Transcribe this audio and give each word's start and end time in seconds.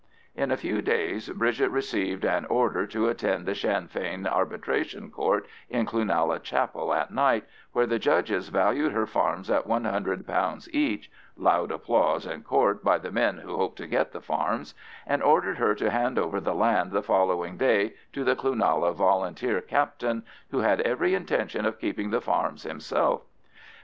In 0.35 0.49
a 0.49 0.57
few 0.57 0.81
days 0.81 1.29
Bridget 1.29 1.69
received 1.69 2.25
an 2.25 2.45
order 2.45 2.87
to 2.87 3.07
attend 3.07 3.47
a 3.47 3.53
Sinn 3.53 3.87
Fein 3.87 4.25
Arbitration 4.25 5.11
Court 5.11 5.45
in 5.69 5.85
Cloonalla 5.85 6.39
Chapel 6.39 6.91
at 6.91 7.11
night, 7.13 7.43
where 7.73 7.85
the 7.85 7.99
judges 7.99 8.49
valued 8.49 8.93
her 8.93 9.05
farms 9.05 9.51
at 9.51 9.67
one 9.67 9.83
hundred 9.83 10.25
pounds 10.25 10.67
each 10.73 11.11
(loud 11.37 11.71
applause 11.71 12.25
in 12.25 12.41
Court 12.41 12.83
by 12.83 12.97
the 12.97 13.11
men 13.11 13.37
who 13.37 13.57
hoped 13.57 13.77
to 13.77 13.85
get 13.85 14.11
the 14.11 14.21
farms), 14.21 14.73
and 15.05 15.21
ordered 15.21 15.59
her 15.59 15.75
to 15.75 15.91
hand 15.91 16.17
over 16.17 16.39
the 16.41 16.55
land 16.55 16.91
the 16.91 17.03
following 17.03 17.55
day 17.55 17.93
to 18.11 18.23
the 18.23 18.35
Cloonalla 18.35 18.95
Volunteer 18.95 19.61
captain, 19.61 20.23
who 20.49 20.61
had 20.61 20.81
every 20.81 21.13
intention 21.13 21.63
of 21.63 21.77
keeping 21.79 22.09
the 22.09 22.21
farms 22.21 22.63
himself. 22.63 23.21